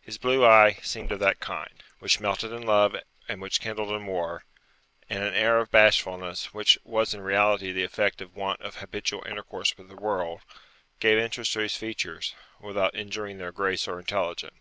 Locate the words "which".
1.98-2.18, 3.42-3.60, 6.54-6.78